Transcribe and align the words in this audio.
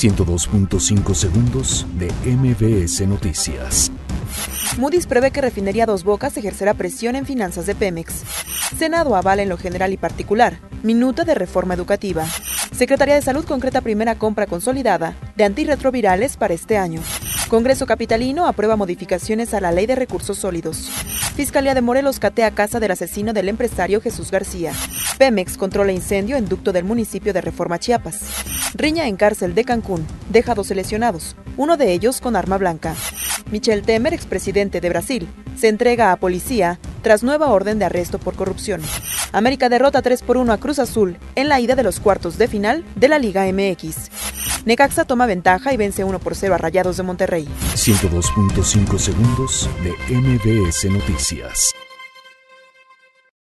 102.5 0.00 1.14
segundos 1.14 1.86
de 1.98 2.10
MBS 2.24 3.06
Noticias. 3.06 3.92
Moody's 4.78 5.06
prevé 5.06 5.30
que 5.30 5.42
Refinería 5.42 5.84
Dos 5.84 6.04
Bocas 6.04 6.34
ejercerá 6.38 6.72
presión 6.72 7.16
en 7.16 7.26
finanzas 7.26 7.66
de 7.66 7.74
Pemex. 7.74 8.22
Senado 8.78 9.14
avala 9.14 9.42
en 9.42 9.50
lo 9.50 9.58
general 9.58 9.92
y 9.92 9.98
particular. 9.98 10.58
Minuta 10.82 11.24
de 11.24 11.34
reforma 11.34 11.74
educativa. 11.74 12.24
Secretaría 12.72 13.14
de 13.14 13.20
Salud 13.20 13.44
concreta 13.44 13.82
primera 13.82 14.14
compra 14.14 14.46
consolidada 14.46 15.16
de 15.36 15.44
antirretrovirales 15.44 16.38
para 16.38 16.54
este 16.54 16.78
año. 16.78 17.02
Congreso 17.50 17.84
Capitalino 17.84 18.46
aprueba 18.46 18.76
modificaciones 18.76 19.52
a 19.52 19.60
la 19.60 19.70
Ley 19.70 19.84
de 19.84 19.96
Recursos 19.96 20.38
Sólidos. 20.38 20.88
Fiscalía 21.36 21.74
de 21.74 21.82
Morelos 21.82 22.18
catea 22.18 22.52
casa 22.52 22.80
del 22.80 22.92
asesino 22.92 23.34
del 23.34 23.50
empresario 23.50 24.00
Jesús 24.00 24.30
García. 24.30 24.72
Pemex 25.18 25.58
controla 25.58 25.92
incendio 25.92 26.38
en 26.38 26.48
ducto 26.48 26.72
del 26.72 26.84
municipio 26.84 27.34
de 27.34 27.42
Reforma 27.42 27.78
Chiapas. 27.78 28.59
Riña 28.74 29.08
en 29.08 29.16
cárcel 29.16 29.54
de 29.54 29.64
Cancún. 29.64 30.06
Deja 30.28 30.54
dos 30.54 30.70
lesionados, 30.70 31.36
uno 31.56 31.76
de 31.76 31.92
ellos 31.92 32.20
con 32.20 32.36
arma 32.36 32.58
blanca. 32.58 32.94
Michel 33.50 33.82
Temer, 33.82 34.14
expresidente 34.14 34.80
de 34.80 34.88
Brasil, 34.88 35.28
se 35.56 35.68
entrega 35.68 36.12
a 36.12 36.16
policía 36.16 36.78
tras 37.02 37.22
nueva 37.22 37.48
orden 37.48 37.78
de 37.78 37.86
arresto 37.86 38.18
por 38.18 38.34
corrupción. 38.34 38.80
América 39.32 39.68
derrota 39.68 40.02
3 40.02 40.22
por 40.22 40.36
1 40.36 40.52
a 40.52 40.58
Cruz 40.58 40.78
Azul 40.78 41.18
en 41.34 41.48
la 41.48 41.60
ida 41.60 41.74
de 41.74 41.82
los 41.82 42.00
cuartos 42.00 42.38
de 42.38 42.48
final 42.48 42.84
de 42.96 43.08
la 43.08 43.18
Liga 43.18 43.44
MX. 43.52 44.64
Necaxa 44.64 45.04
toma 45.04 45.26
ventaja 45.26 45.72
y 45.72 45.76
vence 45.76 46.04
1 46.04 46.18
por 46.18 46.34
0 46.34 46.54
a 46.54 46.58
Rayados 46.58 46.96
de 46.96 47.02
Monterrey. 47.02 47.48
102.5 47.74 48.98
segundos 48.98 49.68
de 49.82 50.14
MBS 50.14 50.84
Noticias. 50.90 51.74